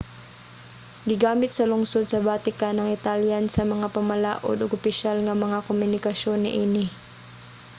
[1.09, 6.39] gigamit sa lungsod sa vatican ang italian sa mga pamalaod ug opisyal nga mga komunikasyon
[6.41, 6.85] niini